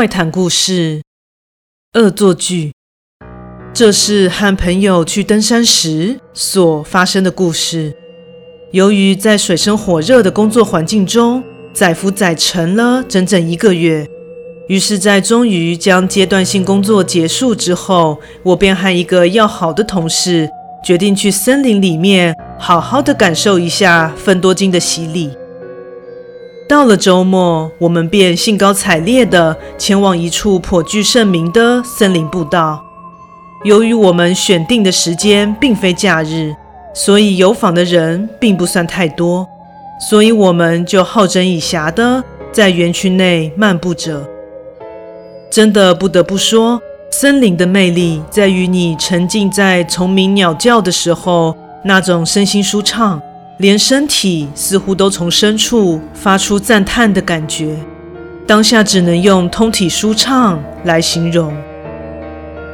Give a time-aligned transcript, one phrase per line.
[0.00, 1.02] 怪谈故事
[2.00, 2.68] 《恶作剧》，
[3.74, 7.94] 这是和朋友去登山时所发生的故事。
[8.72, 11.44] 由于在水深火热的工作环境中
[11.74, 14.08] 载浮载沉了整整一个月，
[14.68, 20.48] 于是，在终于将阶段性工作结束之后，我便和一个要好的同事
[20.82, 25.30] 决定去森林里面好好的感受一下芬多精的洗礼。
[26.70, 32.80] 到了周末，我们便兴高采烈地前往一处颇具盛名的森林步道。
[33.64, 36.54] 由于我们选定的时间并非假日，
[36.94, 39.44] 所以游访的人并不算太多，
[40.08, 44.24] 所以我们就好整以暇地在园区内漫步着。
[45.50, 53.20] 真的不得不说，森林的魅力在于你沉浸在虫鸣鸟叫的时候，那种身心舒畅。
[53.60, 57.76] 连身体似乎都从深处发出赞叹的感觉，
[58.46, 61.54] 当下只能用通体舒畅来形容。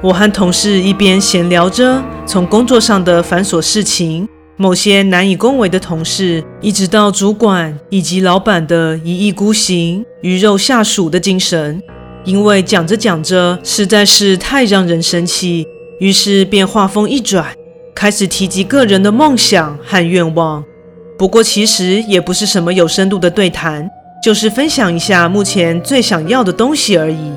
[0.00, 11.82] 我和同事一边闲聊着从工作上的繁琐事情，某些难以恭维的同事，一直到主管以及老板的一意孤行、鱼肉下属的精神，
[12.24, 15.66] 因为讲着讲着实在是太让人生气，
[15.98, 17.52] 于是便话锋一转。
[17.98, 20.62] 开始提及个人的梦想和愿望，
[21.18, 23.90] 不过其实也不是什么有深度的对谈，
[24.22, 27.32] 就是分享一下目前最想要的东西而已。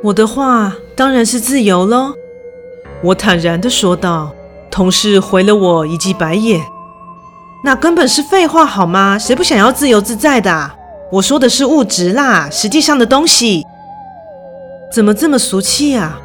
[0.00, 2.14] 我的话当然是自由喽，
[3.02, 4.32] 我坦然地说道。
[4.70, 6.60] 同事回了我一记白眼，
[7.64, 9.18] 那根本是废话好吗？
[9.18, 10.70] 谁不想要自由自在的？
[11.10, 13.64] 我说的是物质啦，实际上的东西。
[14.92, 16.20] 怎么这么俗气啊？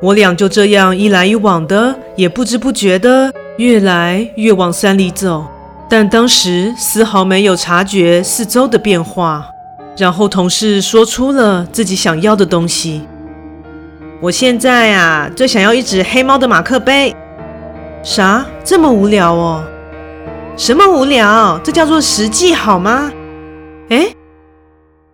[0.00, 5.44] 我俩就这样一来一往的，也不知不觉的越来越往山里走，
[5.88, 9.44] 但当时丝毫没有察觉四周的变化。
[9.96, 13.02] 然后同事说出了自己想要的东西。
[14.20, 17.12] 我现在啊，最想要一只黑猫的马克杯。
[18.04, 18.46] 啥？
[18.62, 19.64] 这么无聊哦？
[20.56, 21.58] 什么无聊？
[21.64, 23.10] 这叫做实际好吗？
[23.88, 24.14] 诶，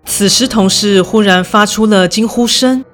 [0.05, 2.85] 此时同事忽然发出了惊呼声。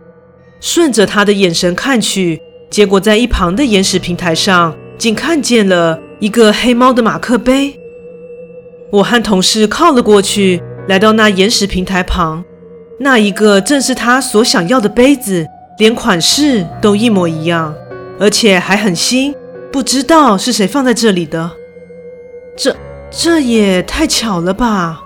[0.60, 7.74] 顺着他的眼神看去，结果在一旁的岩石平台上，竟看见了一个黑猫的马克杯。
[8.90, 12.44] 我和同事靠了过去，来到那岩石平台旁，
[12.98, 15.46] 那一个正是他所想要的杯子，
[15.78, 17.74] 连款式都一模一样，
[18.18, 19.34] 而且还很新，
[19.72, 21.50] 不知道是谁放在这里的。
[22.56, 22.76] 这
[23.10, 25.00] 这也太巧了吧！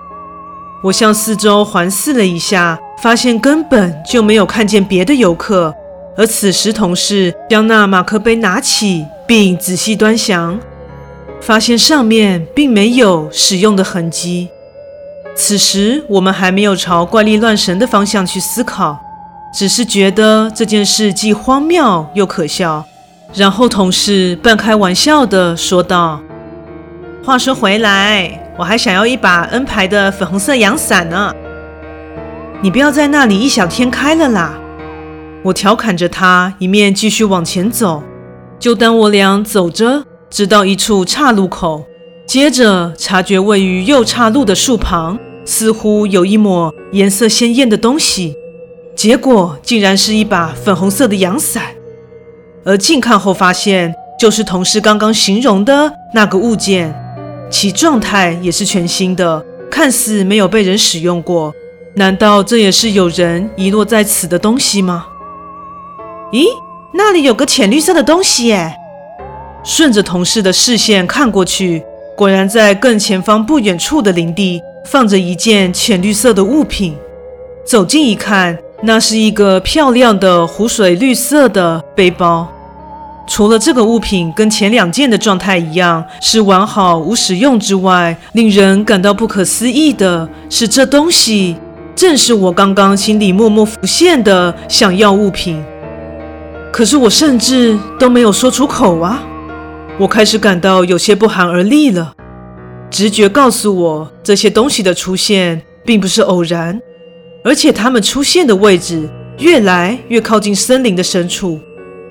[0.83, 2.79] 我向四周环视了一下。
[2.97, 5.73] 发现根本就没有看见别的游客，
[6.17, 10.59] 而此时同事将那马克杯拿起，并仔细端详，
[11.41, 14.49] 发现上面并没有使用的痕迹。
[15.35, 18.97] 此时我们还没有朝怪力乱神的方向去思考，
[19.53, 22.83] 只是觉得这件事既荒谬又可笑。
[23.33, 26.21] 然后同事半开玩笑地说道
[27.21, 31.33] ：“话说回来，我还想要一把 N 牌的粉红色阳伞呢。”
[32.61, 34.57] 你不要在那里异想天开了啦！
[35.43, 38.01] 我调侃着他，一面继续往前走。
[38.57, 41.85] 就当我俩走着，直到一处岔路口，
[42.25, 48.33] 接着察觉位于右岔路的树旁，似乎有一抹颜色鲜艳的东西。
[48.95, 51.63] 结果竟然是一把粉红色的阳伞。
[52.63, 56.95] 而近看后发现，就是同事刚刚形容的那个物件，
[57.51, 61.53] 其状态也是全新的，看似没有被人使用过。
[61.97, 65.05] 难道这也是有人遗落在此的东西吗？
[66.33, 66.45] 咦，
[66.93, 68.75] 那里有个浅绿色的东西耶！
[69.63, 71.81] 顺着同事的视线看过去，
[72.17, 76.97] 果然在更前方不远处的林地放着一件浅绿色的物品。
[77.65, 82.45] 走近一看，那是一个漂亮的湖水绿色的背包。
[83.25, 91.55] 除了这个物品跟前两件的状态一样是完好无使用之外，令人感到不可思议的是，这东西。
[91.95, 95.63] 正是我刚刚心里默默浮现的想要物品，
[96.71, 99.23] 可是我甚至都没有说出口啊！
[99.97, 102.11] 我开始感到有些不寒而栗了。
[102.91, 106.77] 直觉告诉我，这些东西的出现并不是偶然，
[107.45, 109.09] 而且它们出现的位置
[109.39, 111.57] 越来越靠近森林的深处，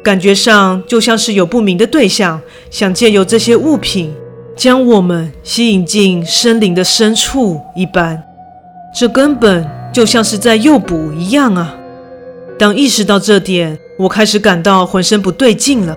[0.02, 2.40] 感觉上就像是有不明的对象
[2.70, 4.14] 想借由这些物品
[4.56, 8.22] 将我们吸引进森林的深处一般。
[8.96, 11.74] 这根本就像是在诱捕一样啊！
[12.56, 15.96] 当意识到这点，我开始感到浑身不对劲了。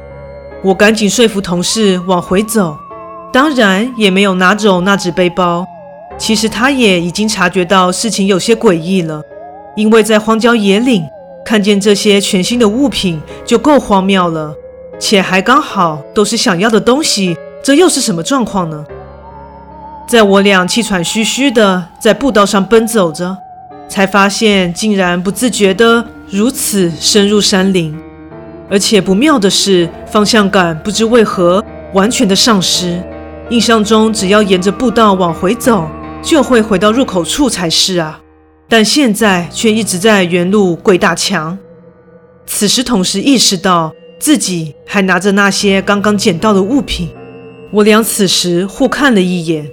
[0.63, 2.75] 我赶紧说服同事往回走，
[3.31, 5.63] 当然也没有拿走那只背包。
[6.17, 9.21] 其实他也已经察觉到事情有些诡异了，
[9.75, 11.03] 因为在荒郊野岭
[11.45, 14.55] 看见这些全新的物品就够荒谬了，
[14.97, 18.83] 且还刚好都是想要的东西，这又是什么状况呢？
[20.07, 23.37] 在我俩气喘吁吁的在步道上奔走着，
[23.89, 27.93] 才发现竟然不自觉的如此深入山林，
[28.69, 31.61] 而且不妙的是方向感不知为何
[31.93, 33.03] 完全的丧失。
[33.49, 35.85] 印象中只要沿着步道往回走，
[36.21, 38.21] 就会回到入口处才是啊，
[38.69, 41.57] 但现在却一直在原路鬼打墙。
[42.45, 47.09] 此时同时意识到自己还拿着那些刚刚捡到的物品，
[47.71, 49.69] 我俩此时互看了一眼，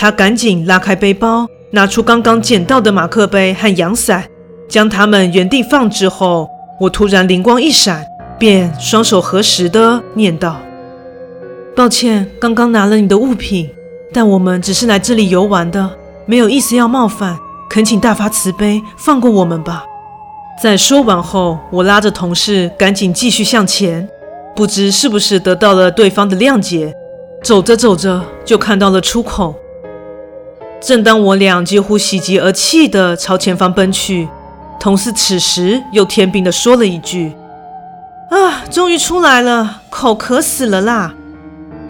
[0.00, 4.24] 他赶紧拉开背包，拿出刚刚捡到的马克杯和阳伞，
[4.68, 6.48] 将它们原地放置后，
[6.78, 8.06] 我突然灵光一闪，
[8.38, 10.60] 便双手合十的念道。
[11.74, 13.68] 抱歉，刚刚拿了你的物品，
[14.12, 15.90] 但我们只是来这里游玩的，
[16.26, 17.36] 没有意思要冒犯，
[17.68, 19.84] 恳请大发慈悲，放过我们吧。
[20.62, 24.08] 在说完后，我拉着同事赶紧继续向前，
[24.54, 26.94] 不知是不是得到了对方的谅解，
[27.42, 29.56] 走着走着就看到了出口。
[30.80, 34.28] 正当我俩几乎喜极而泣地朝前方奔去，
[34.78, 37.32] 同事此时又天兵地说了一句
[38.30, 41.12] ：“啊，终于出来了，口渴死了啦！”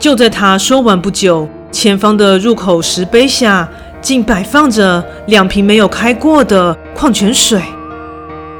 [0.01, 3.69] 就在他说完不久，前方的入口石碑下
[4.01, 7.61] 竟摆放着两瓶没有开过的矿泉水。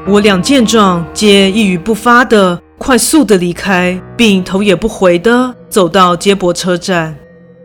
[0.05, 7.15] 我俩见状，皆一语不发的快速的离开，并头也不回的走到接驳车站。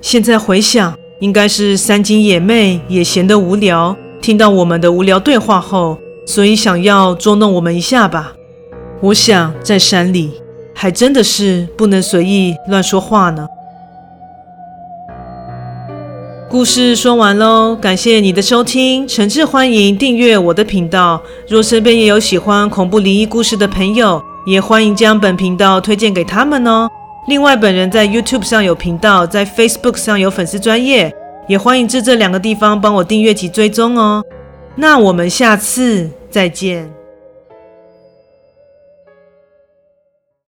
[0.00, 8.34] 现在回想，应该是三金野妹也闲得无聊，听到我们的无聊对话后，所以想要捉弄我们一下吧。
[9.00, 10.32] 我想在山里，
[10.74, 13.46] 还真的是不能随意乱说话呢。
[16.50, 21.22] 故事说完喽，感谢你的收听，诚挚欢迎订阅我的频道。
[21.48, 26.86] 若身边也有喜欢恐怖灵异故事的朋友，也欢迎将本频道推荐给他们哦。
[27.26, 31.10] 另外，本人在 YouTube 上有频道，在 Facebook 上有粉丝专业，
[31.48, 34.22] 也欢迎至这两个地方帮我订阅及追踪哦。
[34.76, 36.92] 那我们下次再见。